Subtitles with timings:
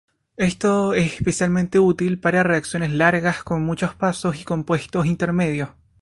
[0.37, 5.69] Esto es especialmente útil para reacciones largas con muchos pasos y compuestos intermedios.